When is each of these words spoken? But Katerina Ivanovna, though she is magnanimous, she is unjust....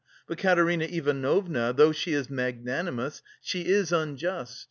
But 0.27 0.39
Katerina 0.39 0.85
Ivanovna, 0.85 1.73
though 1.77 1.91
she 1.91 2.13
is 2.13 2.27
magnanimous, 2.27 3.21
she 3.39 3.67
is 3.67 3.91
unjust.... 3.91 4.59